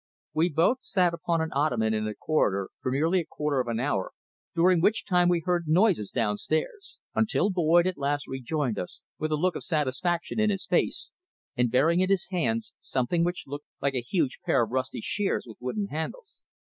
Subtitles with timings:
[0.33, 3.79] We both sat upon an ottoman in the corridor for nearly a quarter of an
[3.79, 4.13] hour,
[4.55, 9.35] during which time we heard noises downstairs; until Boyd at last rejoined us with a
[9.35, 11.11] look of satisfaction in his face,
[11.55, 15.45] and bearing in his hands something which looked like a huge pair of rusty shears
[15.45, 16.41] with wooden handles.